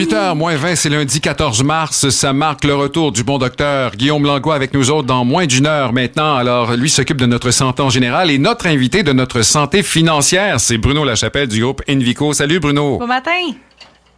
8h 0.00 0.34
moins 0.34 0.56
20, 0.56 0.76
c'est 0.76 0.88
lundi 0.88 1.20
14 1.20 1.62
mars. 1.62 2.08
Ça 2.08 2.32
marque 2.32 2.64
le 2.64 2.74
retour 2.74 3.12
du 3.12 3.22
bon 3.22 3.36
docteur 3.36 3.94
Guillaume 3.94 4.24
Langlois 4.24 4.54
avec 4.54 4.72
nous 4.72 4.90
autres 4.90 5.06
dans 5.06 5.26
moins 5.26 5.44
d'une 5.44 5.66
heure 5.66 5.92
maintenant. 5.92 6.36
Alors, 6.36 6.74
lui 6.74 6.88
s'occupe 6.88 7.18
de 7.18 7.26
notre 7.26 7.50
santé 7.50 7.82
en 7.82 7.90
général 7.90 8.30
et 8.30 8.38
notre 8.38 8.66
invité 8.66 9.02
de 9.02 9.12
notre 9.12 9.42
santé 9.42 9.82
financière, 9.82 10.58
c'est 10.58 10.78
Bruno 10.78 11.04
Lachapelle 11.04 11.48
du 11.48 11.60
groupe 11.60 11.82
Envico. 11.86 12.32
Salut 12.32 12.60
Bruno. 12.60 12.96
Bon 12.96 13.06
matin. 13.06 13.50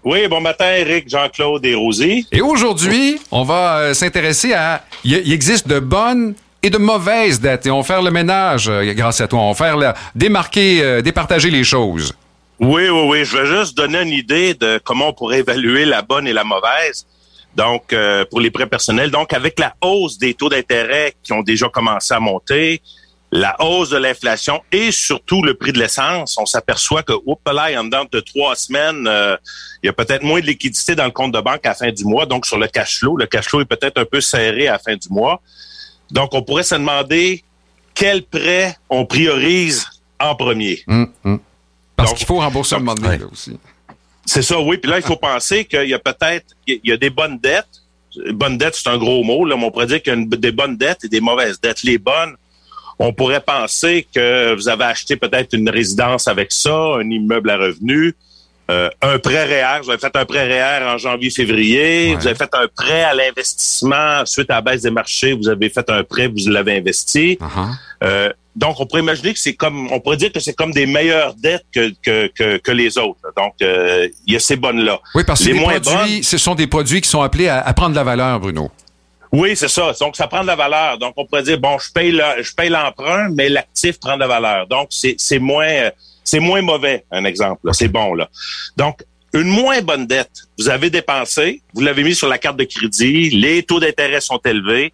Oui, 0.05 0.29
bon 0.29 0.41
matin, 0.41 0.73
Eric, 0.73 1.09
Jean-Claude 1.09 1.67
et 1.67 1.75
Rosie. 1.75 2.29
Et 2.31 2.41
aujourd'hui, 2.41 3.19
on 3.33 3.43
va 3.43 3.79
euh, 3.79 3.93
s'intéresser 3.93 4.53
à... 4.53 4.85
Il 5.03 5.33
existe 5.33 5.67
de 5.67 5.81
bonnes 5.81 6.37
et 6.63 6.71
de 6.71 6.79
mauvaises 6.79 7.41
dettes 7.41 7.67
et 7.67 7.73
on 7.73 7.79
va 7.79 7.85
faire 7.85 8.03
le 8.03 8.13
ménage 8.13 8.69
euh, 8.69 8.95
grâce 8.95 9.21
à 9.21 9.27
toi. 9.27 9.41
On 9.41 9.51
va 9.51 9.57
faire 9.57 9.77
la... 9.77 9.95
démarquer, 10.15 10.81
euh, 10.81 11.03
départager 11.03 11.51
les 11.51 11.65
choses. 11.65 12.15
Oui, 12.63 12.89
oui, 12.89 13.07
oui. 13.09 13.25
Je 13.25 13.37
vais 13.37 13.47
juste 13.47 13.77
donner 13.77 14.03
une 14.03 14.13
idée 14.13 14.55
de 14.55 14.81
comment 14.85 15.09
on 15.09 15.13
pourrait 15.13 15.41
évaluer 15.41 15.85
la 15.85 16.03
bonne 16.03 16.29
et 16.29 16.33
la 16.33 16.45
mauvaise. 16.45 17.07
Donc, 17.57 17.93
euh, 17.93 18.25
pour 18.31 18.41
les 18.41 18.53
prêts 18.53 18.69
personnels. 18.69 19.11
Donc, 19.11 19.33
avec 19.33 19.59
la 19.59 19.75
hausse 19.81 20.17
des 20.17 20.35
taux 20.35 20.49
d'intérêt 20.49 21.15
qui 21.25 21.33
ont 21.33 21.43
déjà 21.43 21.69
commencé 21.69 22.15
à 22.15 22.21
monter, 22.21 22.81
la 23.33 23.57
hausse 23.61 23.91
de 23.91 23.97
l'inflation 23.97 24.63
et 24.71 24.93
surtout 24.93 25.43
le 25.43 25.55
prix 25.55 25.73
de 25.73 25.79
l'essence, 25.81 26.39
on 26.39 26.47
s'aperçoit 26.47 27.03
que, 27.03 27.15
oups 27.27 27.41
là, 27.53 27.69
en 27.81 27.85
dedans 27.85 28.05
de 28.11 28.21
trois 28.21 28.55
semaines, 28.55 29.09
euh, 29.09 29.37
il 29.83 29.87
y 29.87 29.91
a 29.91 29.93
peut-être 29.93 30.23
moins 30.23 30.41
de 30.41 30.47
liquidité 30.47 30.95
dans 30.95 31.07
le 31.07 31.11
compte 31.11 31.33
de 31.33 31.41
banque 31.41 31.67
à 31.67 31.71
la 31.71 31.75
fin 31.75 31.91
du 31.91 32.05
mois. 32.05 32.27
Donc, 32.27 32.47
sur 32.47 32.59
le 32.59 32.69
cash 32.69 33.01
flow, 33.01 33.17
le 33.17 33.27
cash 33.27 33.47
flow 33.47 33.63
est 33.63 33.65
peut-être 33.65 33.99
un 33.99 34.05
peu 34.05 34.21
serré 34.21 34.69
à 34.69 34.73
la 34.73 34.79
fin 34.79 34.95
du 34.95 35.09
mois. 35.11 35.41
Donc, 36.13 36.33
on 36.33 36.43
pourrait 36.43 36.63
se 36.63 36.77
demander 36.77 37.43
quel 37.93 38.23
prêt 38.23 38.77
on 38.89 39.05
priorise 39.05 39.85
en 40.21 40.37
premier. 40.37 40.81
Hum, 40.87 41.13
hum. 41.25 41.41
Parce 41.97 42.15
qu'il 42.15 42.27
faut 42.27 42.39
rembourser 42.39 42.77
un 42.77 42.79
moment 42.79 42.95
donné, 42.95 43.19
là, 43.19 43.27
aussi. 43.31 43.59
C'est 44.25 44.43
ça, 44.43 44.59
oui. 44.61 44.77
Puis 44.77 44.91
là, 44.91 44.99
il 44.99 45.05
faut 45.05 45.17
penser 45.17 45.65
qu'il 45.65 45.89
y 45.89 45.95
a 45.95 45.99
peut-être 45.99 46.47
il 46.67 46.81
y 46.85 46.93
a 46.93 46.97
des 46.97 47.11
bonnes 47.11 47.39
dettes. 47.39 47.69
Bonnes 48.31 48.59
dettes, 48.59 48.77
c'est 48.77 48.89
un 48.89 48.99
gros 48.99 49.23
mot. 49.25 49.45
Là, 49.45 49.57
mais 49.57 49.65
on 49.65 49.71
pourrait 49.71 49.87
dire 49.87 50.03
qu'il 50.03 50.13
y 50.13 50.23
a 50.23 50.37
des 50.37 50.53
bonnes 50.53 50.77
dettes 50.77 51.05
et 51.05 51.09
des 51.09 51.21
mauvaises 51.21 51.61
dettes. 51.61 51.83
Les 51.83 51.99
bonnes, 51.99 52.37
on 52.99 53.13
pourrait 53.13 53.41
penser 53.41 54.07
que 54.15 54.55
vous 54.55 54.69
avez 54.69 54.85
acheté 54.85 55.17
peut-être 55.17 55.55
une 55.55 55.69
résidence 55.69 56.29
avec 56.29 56.53
ça, 56.53 56.75
un 56.75 57.11
immeuble 57.11 57.51
à 57.51 57.57
revenus, 57.57 58.15
euh, 58.71 58.89
un 59.01 59.19
prêt 59.19 59.45
REER. 59.45 59.83
Vous 59.83 59.91
avez 59.91 59.99
fait 59.99 60.15
un 60.15 60.25
prêt 60.25 60.45
REER 60.45 60.87
en 60.87 60.99
janvier-février. 60.99 62.15
Vous 62.15 62.27
avez 62.27 62.37
fait 62.37 62.55
un 62.55 62.69
prêt 62.69 63.03
à 63.03 63.15
l'investissement 63.15 64.25
suite 64.25 64.51
à 64.51 64.57
la 64.57 64.61
baisse 64.61 64.83
des 64.83 64.91
marchés. 64.91 65.33
Vous 65.33 65.49
avez 65.49 65.69
fait 65.69 65.89
un 65.91 66.05
prêt, 66.05 66.29
vous 66.29 66.49
l'avez 66.49 66.77
investi. 66.77 67.39
Uh-huh. 67.41 67.69
Euh, 68.05 68.33
donc, 68.55 68.79
on 68.81 68.87
pourrait 68.87 69.03
imaginer 69.03 69.33
que 69.33 69.39
c'est 69.39 69.55
comme, 69.55 69.91
on 69.93 70.01
pourrait 70.01 70.19
dire 70.19 70.31
que 70.31 70.41
c'est 70.41 70.53
comme 70.53 70.73
des 70.73 70.85
meilleures 70.87 71.35
dettes 71.35 71.65
que, 71.75 71.93
que, 72.03 72.27
que, 72.29 72.59
que 72.59 72.71
les 72.71 72.99
autres. 72.99 73.21
Donc, 73.37 73.55
euh, 73.63 74.09
il 74.27 74.35
y 74.35 74.37
a 74.37 74.41
ces 74.41 74.57
bonnes-là. 74.57 75.01
Oui, 75.15 75.25
parce 75.27 75.41
que 75.41 75.47
les 75.47 75.55
les 75.55 75.61
moins 75.61 75.81
produits, 75.81 76.15
bonnes, 76.17 76.23
ce 76.23 76.39
sont 76.39 76.55
des 76.55 76.67
produits 76.67 77.01
qui 77.01 77.09
sont 77.09 77.23
appelés 77.23 77.49
à, 77.49 77.61
à 77.61 77.73
prendre 77.73 77.93
de 77.93 77.97
la 77.97 78.05
valeur, 78.05 78.39
Bruno. 78.41 78.71
oui, 79.33 79.57
c'est 79.57 79.69
ça. 79.69 79.93
Donc, 79.99 80.17
ça 80.17 80.27
prend 80.27 80.43
de 80.43 80.47
la 80.47 80.57
valeur. 80.57 80.99
Donc, 80.99 81.15
on 81.17 81.25
pourrait 81.25 81.43
dire, 81.45 81.59
bon, 81.59 81.79
je 81.79 81.91
paye 81.93 82.13
le, 82.13 82.43
je 82.43 82.55
paye 82.55 82.69
l'emprunt, 82.69 83.31
mais 83.31 83.49
l'actif 83.49 83.99
prend 83.99 84.15
de 84.17 84.21
la 84.21 84.27
valeur. 84.29 84.67
Donc, 84.67 84.89
c'est, 84.91 85.15
c'est 85.17 85.39
moins, 85.39 85.91
c'est 86.23 86.41
moins 86.41 86.61
mauvais, 86.61 87.05
un 87.11 87.25
exemple. 87.25 87.71
C'est 87.73 87.89
bon, 87.89 88.15
là. 88.15 88.29
Donc, 88.77 89.03
une 89.33 89.49
moins 89.49 89.81
bonne 89.81 90.07
dette, 90.07 90.31
vous 90.59 90.69
avez 90.69 90.91
dépensé, 90.91 91.63
vous 91.73 91.81
l'avez 91.81 92.05
mis 92.05 92.15
sur 92.15 92.29
la 92.29 92.37
carte 92.37 92.59
de 92.59 92.65
crédit, 92.65 93.31
les 93.31 93.63
taux 93.63 93.81
d'intérêt 93.81 94.21
sont 94.21 94.39
élevés, 94.45 94.93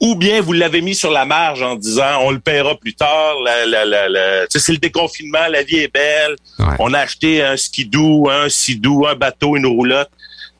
ou 0.00 0.14
bien 0.14 0.40
vous 0.40 0.52
l'avez 0.52 0.80
mis 0.80 0.94
sur 0.94 1.10
la 1.10 1.24
marge 1.24 1.62
en 1.62 1.74
disant 1.74 2.20
on 2.22 2.30
le 2.30 2.38
paiera 2.38 2.76
plus 2.76 2.94
tard, 2.94 3.34
la, 3.44 3.66
la, 3.66 3.84
la, 4.08 4.44
c'est 4.48 4.72
le 4.72 4.78
déconfinement, 4.78 5.46
la 5.50 5.62
vie 5.62 5.78
est 5.78 5.92
belle, 5.92 6.36
Ouais. 6.58 6.74
on 6.78 6.92
a 6.94 7.00
acheté 7.00 7.42
un 7.42 7.56
skidoo, 7.56 8.28
un 8.30 8.48
sidou, 8.48 9.06
un 9.08 9.14
bateau, 9.14 9.56
une 9.56 9.66
roulotte, 9.66 10.10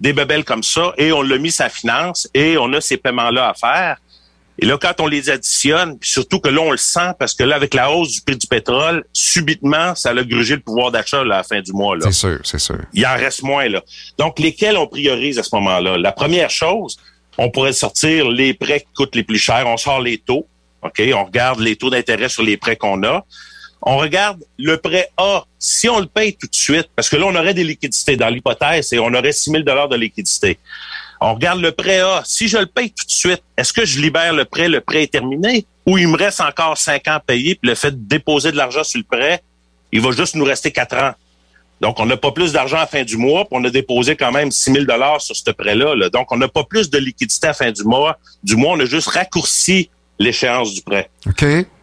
des 0.00 0.12
bebelles 0.12 0.44
comme 0.44 0.62
ça, 0.62 0.92
et 0.96 1.12
on 1.12 1.22
l'a 1.22 1.38
mis 1.38 1.50
sa 1.50 1.68
finance, 1.68 2.28
et 2.34 2.56
on 2.58 2.72
a 2.72 2.80
ces 2.80 2.96
paiements-là 2.96 3.48
à 3.48 3.54
faire. 3.54 3.96
Et 4.60 4.66
là, 4.66 4.76
quand 4.76 5.00
on 5.00 5.06
les 5.06 5.30
additionne, 5.30 5.96
puis 5.98 6.10
surtout 6.10 6.40
que 6.40 6.48
là, 6.48 6.60
on 6.60 6.72
le 6.72 6.76
sent, 6.76 7.12
parce 7.18 7.32
que 7.32 7.44
là, 7.44 7.54
avec 7.54 7.74
la 7.74 7.92
hausse 7.92 8.10
du 8.10 8.20
prix 8.22 8.36
du 8.36 8.46
pétrole, 8.48 9.04
subitement, 9.12 9.94
ça 9.94 10.10
a 10.10 10.22
grugé 10.24 10.56
le 10.56 10.60
pouvoir 10.62 10.90
d'achat 10.90 11.20
à 11.20 11.24
la 11.24 11.44
fin 11.44 11.60
du 11.60 11.72
mois. 11.72 11.96
C'est 12.00 12.10
sûr, 12.12 12.38
c'est 12.42 12.58
sûr. 12.58 12.78
il 12.92 13.06
en 13.06 13.14
reste 13.14 13.44
moins. 13.44 13.68
Là. 13.68 13.82
Donc, 14.18 14.40
lesquels 14.40 14.76
on 14.76 14.88
priorise 14.88 15.38
à 15.38 15.44
ce 15.44 15.54
moment-là? 15.54 15.96
La 15.98 16.10
première 16.10 16.50
chose, 16.50 16.96
on 17.38 17.50
pourrait 17.50 17.72
sortir 17.72 18.28
les 18.28 18.52
prêts 18.52 18.80
qui 18.80 18.92
coûtent 18.94 19.14
les 19.14 19.22
plus 19.22 19.38
chers. 19.38 19.66
On 19.66 19.76
sort 19.76 20.00
les 20.00 20.18
taux. 20.18 20.46
OK? 20.82 21.00
On 21.14 21.24
regarde 21.24 21.60
les 21.60 21.76
taux 21.76 21.88
d'intérêt 21.88 22.28
sur 22.28 22.42
les 22.42 22.56
prêts 22.56 22.76
qu'on 22.76 23.02
a. 23.04 23.24
On 23.80 23.96
regarde 23.96 24.42
le 24.58 24.76
prêt 24.76 25.08
A. 25.16 25.44
Si 25.58 25.88
on 25.88 26.00
le 26.00 26.06
paye 26.06 26.34
tout 26.34 26.48
de 26.48 26.54
suite, 26.54 26.90
parce 26.96 27.08
que 27.08 27.16
là, 27.16 27.26
on 27.26 27.34
aurait 27.36 27.54
des 27.54 27.62
liquidités 27.62 28.16
dans 28.16 28.28
l'hypothèse 28.28 28.92
et 28.92 28.98
on 28.98 29.14
aurait 29.14 29.32
6 29.32 29.50
000 29.50 29.62
de 29.62 29.96
liquidité. 29.96 30.58
On 31.20 31.34
regarde 31.34 31.60
le 31.60 31.70
prêt 31.70 32.00
A. 32.00 32.22
Si 32.24 32.48
je 32.48 32.58
le 32.58 32.66
paye 32.66 32.90
tout 32.90 33.06
de 33.06 33.12
suite, 33.12 33.42
est-ce 33.56 33.72
que 33.72 33.84
je 33.84 34.00
libère 34.00 34.32
le 34.32 34.44
prêt, 34.44 34.68
le 34.68 34.80
prêt 34.80 35.04
est 35.04 35.12
terminé, 35.12 35.64
ou 35.86 35.96
il 35.96 36.08
me 36.08 36.16
reste 36.16 36.40
encore 36.40 36.76
5 36.76 37.06
ans 37.06 37.14
à 37.14 37.20
payer, 37.20 37.54
puis 37.54 37.68
le 37.68 37.76
fait 37.76 37.92
de 37.92 38.08
déposer 38.08 38.50
de 38.50 38.56
l'argent 38.56 38.82
sur 38.82 38.98
le 38.98 39.04
prêt, 39.04 39.42
il 39.92 40.00
va 40.00 40.10
juste 40.10 40.34
nous 40.34 40.44
rester 40.44 40.72
4 40.72 40.96
ans. 40.96 41.12
Donc, 41.80 42.00
on 42.00 42.06
n'a 42.06 42.16
pas 42.16 42.32
plus 42.32 42.52
d'argent 42.52 42.76
à 42.76 42.80
la 42.80 42.86
fin 42.86 43.04
du 43.04 43.16
mois, 43.16 43.44
puis 43.44 43.58
on 43.60 43.64
a 43.64 43.70
déposé 43.70 44.16
quand 44.16 44.32
même 44.32 44.50
6 44.50 44.72
000 44.72 44.84
sur 45.20 45.36
ce 45.36 45.50
prêt-là. 45.50 45.94
là. 45.94 46.10
Donc, 46.10 46.32
on 46.32 46.36
n'a 46.36 46.48
pas 46.48 46.64
plus 46.64 46.90
de 46.90 46.98
liquidité 46.98 47.46
à 47.46 47.50
la 47.50 47.54
fin 47.54 47.70
du 47.70 47.84
mois. 47.84 48.18
Du 48.42 48.56
mois, 48.56 48.72
on 48.72 48.80
a 48.80 48.84
juste 48.84 49.08
raccourci 49.08 49.90
l'échéance 50.18 50.74
du 50.74 50.82
prêt. 50.82 51.08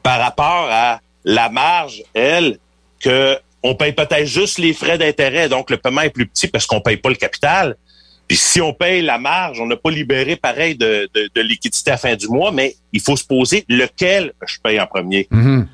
Par 0.03 0.19
rapport 0.19 0.67
à 0.69 0.99
la 1.23 1.49
marge, 1.49 2.03
elle, 2.13 2.57
que 2.99 3.37
on 3.63 3.73
paye 3.73 3.93
peut-être 3.93 4.25
juste 4.25 4.59
les 4.59 4.73
frais 4.73 4.97
d'intérêt, 4.97 5.49
donc 5.49 5.71
le 5.71 5.77
paiement 5.77 6.01
est 6.01 6.11
plus 6.11 6.27
petit 6.27 6.47
parce 6.47 6.67
qu'on 6.67 6.81
paye 6.81 6.97
pas 6.97 7.09
le 7.09 7.15
capital. 7.15 7.75
Puis 8.27 8.37
si 8.37 8.61
on 8.61 8.73
paye 8.73 9.01
la 9.01 9.17
marge, 9.17 9.59
on 9.59 9.65
n'a 9.65 9.75
pas 9.75 9.89
libéré 9.89 10.35
pareil 10.35 10.75
de, 10.75 11.09
de, 11.13 11.29
de 11.33 11.41
liquidité 11.41 11.91
à 11.91 11.93
la 11.93 11.97
fin 11.97 12.15
du 12.15 12.27
mois, 12.27 12.51
mais 12.51 12.75
il 12.91 13.01
faut 13.01 13.15
se 13.15 13.23
poser 13.23 13.65
lequel 13.69 14.33
je 14.47 14.57
paye 14.63 14.79
en 14.79 14.85
premier. 14.87 15.27
Mhm. 15.31 15.67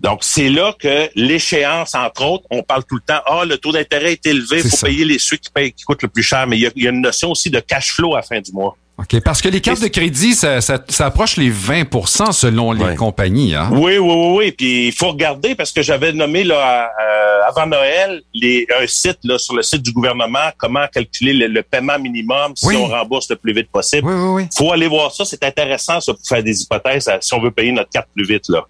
Donc, 0.00 0.20
c'est 0.22 0.48
là 0.48 0.74
que 0.78 1.10
l'échéance, 1.14 1.94
entre 1.94 2.24
autres, 2.24 2.44
on 2.50 2.62
parle 2.62 2.84
tout 2.84 2.94
le 2.96 3.02
temps, 3.02 3.20
ah, 3.26 3.44
le 3.44 3.58
taux 3.58 3.70
d'intérêt 3.72 4.12
est 4.12 4.26
élevé, 4.26 4.56
il 4.64 4.70
faut 4.70 4.76
ça. 4.76 4.86
payer 4.86 5.04
les 5.04 5.18
ceux 5.18 5.36
qui 5.36 5.50
payent, 5.50 5.72
qui 5.72 5.84
coûtent 5.84 6.02
le 6.02 6.08
plus 6.08 6.22
cher. 6.22 6.46
Mais 6.46 6.56
il 6.56 6.60
y, 6.62 6.66
a, 6.66 6.70
il 6.74 6.84
y 6.84 6.86
a 6.86 6.90
une 6.90 7.02
notion 7.02 7.30
aussi 7.30 7.50
de 7.50 7.60
cash 7.60 7.92
flow 7.92 8.14
à 8.14 8.18
la 8.18 8.22
fin 8.22 8.40
du 8.40 8.50
mois. 8.52 8.76
OK. 8.96 9.20
Parce 9.22 9.40
que 9.40 9.48
les 9.48 9.60
cartes 9.62 9.80
de 9.82 9.88
crédit, 9.88 10.34
ça, 10.34 10.60
ça, 10.60 10.82
ça 10.88 11.06
approche 11.06 11.36
les 11.38 11.50
20% 11.50 12.32
selon 12.32 12.72
les 12.72 12.94
compagnies. 12.96 13.54
Hein? 13.54 13.68
Oui, 13.72 13.96
oui, 13.96 13.98
oui, 13.98 14.34
oui. 14.38 14.52
Puis 14.52 14.88
il 14.88 14.92
faut 14.92 15.08
regarder 15.10 15.54
parce 15.54 15.72
que 15.72 15.80
j'avais 15.82 16.12
nommé 16.12 16.44
là 16.44 16.90
euh, 17.00 17.40
avant 17.48 17.66
Noël 17.66 18.20
les, 18.34 18.66
un 18.78 18.86
site 18.86 19.18
là 19.24 19.38
sur 19.38 19.54
le 19.54 19.62
site 19.62 19.80
du 19.82 19.92
gouvernement 19.92 20.50
comment 20.58 20.86
calculer 20.92 21.32
le, 21.32 21.46
le 21.46 21.62
paiement 21.62 21.98
minimum 21.98 22.52
si 22.56 22.66
Oui. 22.66 22.76
on 22.76 22.86
rembourse 22.88 23.28
le 23.30 23.36
plus 23.36 23.54
vite 23.54 23.70
possible. 23.70 24.06
Oui, 24.06 24.14
oui, 24.14 24.42
oui. 24.44 24.48
faut 24.54 24.70
aller 24.72 24.86
voir 24.88 25.12
ça. 25.14 25.24
C'est 25.24 25.42
intéressant, 25.44 26.00
ça, 26.02 26.12
pour 26.12 26.26
faire 26.26 26.42
des 26.42 26.60
hypothèses 26.62 27.08
à- 27.08 27.20
si 27.22 27.32
on 27.32 27.40
veut 27.40 27.50
payer 27.52 27.72
notre 27.72 27.90
carte 27.90 28.08
plus 28.14 28.24
vite, 28.26 28.48
là. 28.50 28.66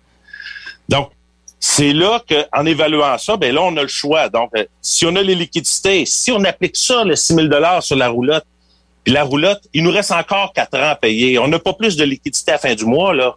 Donc, 0.88 1.10
c'est 1.62 1.92
là 1.92 2.22
que, 2.26 2.46
en 2.52 2.64
évaluant 2.64 3.18
ça, 3.18 3.36
ben 3.36 3.54
là, 3.54 3.62
on 3.62 3.76
a 3.76 3.82
le 3.82 3.88
choix. 3.88 4.30
Donc, 4.30 4.50
euh, 4.56 4.64
si 4.80 5.04
on 5.04 5.14
a 5.14 5.22
les 5.22 5.34
liquidités, 5.34 6.06
si 6.06 6.32
on 6.32 6.42
applique 6.44 6.76
ça, 6.76 7.04
le 7.04 7.14
6 7.14 7.34
000 7.34 7.48
sur 7.82 7.96
la 7.96 8.08
roulotte, 8.08 8.46
puis 9.04 9.12
la 9.12 9.24
roulotte, 9.24 9.62
il 9.74 9.84
nous 9.84 9.90
reste 9.90 10.10
encore 10.10 10.54
quatre 10.54 10.78
ans 10.78 10.88
à 10.88 10.96
payer. 10.96 11.38
On 11.38 11.48
n'a 11.48 11.58
pas 11.58 11.74
plus 11.74 11.96
de 11.96 12.04
liquidité 12.04 12.52
à 12.52 12.54
la 12.54 12.58
fin 12.58 12.74
du 12.74 12.86
mois, 12.86 13.14
là. 13.14 13.36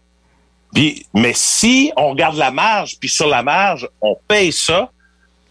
Puis, 0.73 1.05
mais 1.13 1.33
si 1.35 1.91
on 1.97 2.11
regarde 2.11 2.37
la 2.37 2.49
marge, 2.49 2.97
puis 2.99 3.09
sur 3.09 3.27
la 3.27 3.43
marge, 3.43 3.87
on 4.01 4.17
paye 4.27 4.51
ça, 4.51 4.89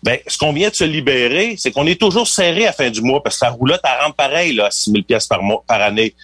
ben, 0.03 0.19
ce 0.27 0.37
qu'on 0.37 0.53
vient 0.53 0.71
de 0.71 0.75
se 0.75 0.85
libérer, 0.85 1.55
c'est 1.59 1.71
qu'on 1.71 1.87
est 1.87 2.01
toujours 2.01 2.27
serré 2.27 2.65
à 2.65 2.67
la 2.67 2.73
fin 2.73 2.91
du 2.91 3.03
mois 3.03 3.23
parce 3.23 3.39
que 3.39 3.45
la 3.45 3.53
roulotte, 3.53 3.83
elle 3.85 4.05
rentre 4.05 4.17
pareil, 4.17 4.55
là, 4.55 4.67
à 4.67 4.71
6 4.71 4.91
000 4.91 5.05
pièces 5.05 5.27
par 5.27 5.41
par 5.67 5.81
année. 5.81 6.15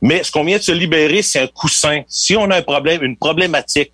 Mais 0.00 0.22
ce 0.24 0.32
qu'on 0.32 0.44
vient 0.44 0.56
de 0.56 0.62
se 0.62 0.72
libérer, 0.72 1.22
c'est 1.22 1.40
un 1.40 1.46
coussin. 1.46 2.02
Si 2.08 2.34
on 2.36 2.50
a 2.50 2.56
un 2.56 2.62
problème, 2.62 3.02
une 3.02 3.16
problématique, 3.16 3.92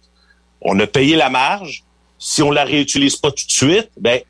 on 0.60 0.78
a 0.78 0.86
payé 0.86 1.16
la 1.16 1.28
marge. 1.28 1.84
Si 2.18 2.42
on 2.42 2.50
la 2.50 2.64
réutilise 2.64 3.16
pas 3.16 3.30
tout 3.30 3.46
de 3.46 3.52
suite, 3.52 3.90
ben, 3.98 4.20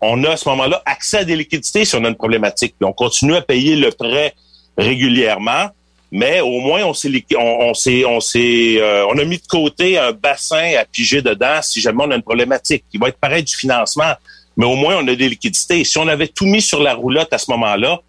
on 0.00 0.22
a 0.24 0.30
à 0.30 0.36
ce 0.36 0.48
moment-là 0.48 0.82
accès 0.84 1.18
à 1.18 1.24
des 1.24 1.36
liquidités 1.36 1.84
si 1.84 1.94
on 1.94 2.04
a 2.04 2.08
une 2.08 2.16
problématique. 2.16 2.74
Puis 2.78 2.86
on 2.86 2.92
continue 2.92 3.36
à 3.36 3.42
payer 3.42 3.76
le 3.76 3.90
prêt 3.90 4.34
régulièrement, 4.76 5.68
mais 6.10 6.40
au 6.40 6.60
moins 6.60 6.82
on 6.84 6.94
s'est 6.94 7.24
on, 7.36 7.70
on 7.70 7.72
on 7.72 8.18
euh, 8.36 9.06
on 9.08 9.18
a 9.18 9.24
mis 9.24 9.38
de 9.38 9.46
côté 9.46 9.98
un 9.98 10.12
bassin 10.12 10.72
à 10.78 10.84
piger 10.84 11.22
dedans 11.22 11.60
si 11.62 11.80
jamais 11.80 12.04
on 12.04 12.10
a 12.10 12.16
une 12.16 12.22
problématique 12.22 12.84
qui 12.90 12.98
va 12.98 13.08
être 13.08 13.18
pareil 13.18 13.44
du 13.44 13.54
financement, 13.54 14.12
mais 14.56 14.66
au 14.66 14.74
moins 14.74 14.96
on 14.96 15.08
a 15.08 15.14
des 15.14 15.28
liquidités. 15.28 15.84
Si 15.84 15.98
on 15.98 16.08
avait 16.08 16.28
tout 16.28 16.46
mis 16.46 16.62
sur 16.62 16.82
la 16.82 16.94
roulotte 16.94 17.32
à 17.32 17.38
ce 17.38 17.50
moment-là, 17.50 18.00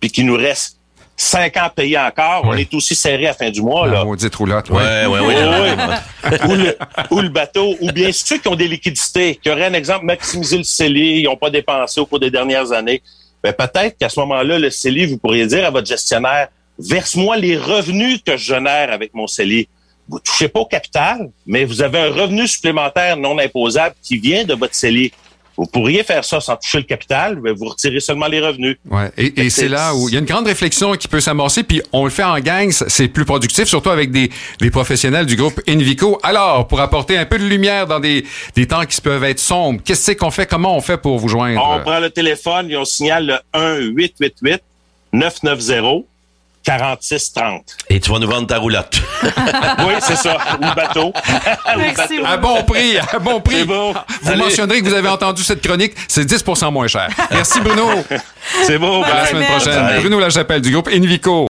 puis 0.00 0.10
qu'il 0.10 0.26
nous 0.26 0.36
reste 0.36 0.77
cinq 1.20 1.56
ans 1.56 1.64
à 1.64 1.70
payer 1.70 1.98
encore, 1.98 2.42
on 2.44 2.50
Oui. 2.52 2.60
est 2.62 2.72
aussi 2.74 2.94
serré 2.94 3.26
à 3.26 3.30
la 3.30 3.34
fin 3.34 3.50
du 3.50 3.60
mois 3.60 3.86
La 3.86 3.92
là. 3.94 4.04
maudite 4.04 4.34
roulotte. 4.34 4.70
Ouais, 4.70 5.04
ouais, 5.06 5.18
Oui, 5.20 5.34
ouais. 5.34 5.34
oui. 5.34 6.38
ou, 6.48 6.54
le, 6.54 6.76
ou 7.10 7.20
le 7.20 7.28
bateau, 7.28 7.74
ou 7.80 7.90
bien 7.92 8.10
ceux 8.12 8.38
qui 8.38 8.48
ont 8.48 8.54
des 8.56 8.68
liquidités, 8.68 9.34
qui 9.42 9.50
auraient 9.50 9.66
un 9.66 9.74
exemple, 9.74 10.04
maximiser 10.06 10.56
le 10.58 10.62
CELI, 10.64 11.20
ils 11.20 11.24
n'ont 11.24 11.36
pas 11.36 11.50
dépensé 11.50 12.00
au 12.00 12.06
cours 12.06 12.20
des 12.20 12.30
dernières 12.30 12.72
années. 12.72 13.02
Ben, 13.42 13.52
peut-être 13.52 13.98
qu'à 13.98 14.08
ce 14.08 14.18
moment-là, 14.20 14.58
le 14.58 14.70
CELI, 14.70 15.06
vous 15.06 15.18
pourriez 15.18 15.46
dire 15.46 15.66
à 15.66 15.70
votre 15.70 15.86
gestionnaire, 15.86 16.48
verse-moi 16.78 17.36
les 17.36 17.56
revenus 17.56 18.20
que 18.24 18.36
je 18.36 18.54
génère 18.54 18.92
avec 18.92 19.12
mon 19.12 19.26
CELI. 19.26 19.68
Vous 20.08 20.20
touchez 20.20 20.48
pas 20.48 20.60
au 20.60 20.66
capital, 20.66 21.28
mais 21.46 21.64
vous 21.64 21.82
avez 21.82 21.98
un 21.98 22.10
revenu 22.12 22.46
supplémentaire 22.48 23.16
non 23.16 23.38
imposable 23.38 23.94
qui 24.02 24.16
vient 24.18 24.44
de 24.44 24.54
votre 24.54 24.74
CELI. 24.74 25.12
Vous 25.58 25.66
pourriez 25.66 26.04
faire 26.04 26.24
ça 26.24 26.40
sans 26.40 26.56
toucher 26.56 26.78
le 26.78 26.84
capital, 26.84 27.40
mais 27.42 27.50
vous 27.52 27.64
retirez 27.64 27.98
seulement 27.98 28.28
les 28.28 28.40
revenus. 28.40 28.76
Ouais. 28.88 29.10
Et, 29.18 29.40
et 29.42 29.50
c'est 29.50 29.68
là 29.68 29.92
où 29.92 30.08
il 30.08 30.14
y 30.14 30.16
a 30.16 30.20
une 30.20 30.24
grande 30.24 30.46
réflexion 30.46 30.92
qui 30.94 31.08
peut 31.08 31.20
s'amorcer, 31.20 31.64
puis 31.64 31.82
on 31.92 32.04
le 32.04 32.10
fait 32.10 32.22
en 32.22 32.38
gang, 32.38 32.70
c'est 32.70 33.08
plus 33.08 33.24
productif, 33.24 33.64
surtout 33.64 33.90
avec 33.90 34.12
des, 34.12 34.30
des 34.60 34.70
professionnels 34.70 35.26
du 35.26 35.34
groupe 35.34 35.60
Invico. 35.68 36.20
Alors, 36.22 36.68
pour 36.68 36.80
apporter 36.80 37.18
un 37.18 37.26
peu 37.26 37.38
de 37.38 37.44
lumière 37.44 37.88
dans 37.88 37.98
des, 37.98 38.24
des 38.54 38.66
temps 38.68 38.86
qui 38.86 39.00
peuvent 39.00 39.24
être 39.24 39.40
sombres, 39.40 39.80
qu'est-ce 39.84 40.12
qu'on 40.12 40.30
fait, 40.30 40.46
comment 40.46 40.76
on 40.76 40.80
fait 40.80 40.96
pour 40.96 41.18
vous 41.18 41.28
joindre? 41.28 41.60
On 41.60 41.80
prend 41.80 41.98
le 41.98 42.10
téléphone 42.10 42.70
et 42.70 42.76
on 42.76 42.84
signale 42.84 43.26
le 43.26 43.36
1 43.52 43.76
888 43.78 44.62
990 45.12 46.04
46-30. 46.68 47.62
Et 47.88 47.98
tu 47.98 48.10
vas 48.10 48.18
nous 48.18 48.28
vendre 48.28 48.46
ta 48.46 48.58
roulotte. 48.58 49.00
oui, 49.22 49.94
c'est 50.00 50.16
ça. 50.16 50.36
Ou 50.60 50.64
le 50.64 50.74
bateau. 50.74 51.12
Merci. 51.76 52.20
À 52.24 52.36
bon 52.36 52.62
prix, 52.64 52.98
à 52.98 53.18
bon 53.18 53.40
prix. 53.40 53.64
Bon. 53.64 53.94
Vous 54.22 54.30
Allez. 54.30 54.42
mentionnerez 54.42 54.80
que 54.82 54.88
vous 54.88 54.94
avez 54.94 55.08
entendu 55.08 55.42
cette 55.42 55.66
chronique, 55.66 55.94
c'est 56.08 56.24
10% 56.30 56.70
moins 56.70 56.86
cher. 56.86 57.08
Merci 57.30 57.60
Bruno. 57.60 57.88
c'est 58.64 58.78
beau. 58.78 59.02
À 59.02 59.14
la 59.14 59.26
semaine 59.26 59.46
prochaine. 59.46 59.86
Bye. 59.86 60.00
Bruno 60.00 60.20
Lachapelle 60.20 60.60
du 60.60 60.70
groupe 60.70 60.88
Invico. 60.92 61.47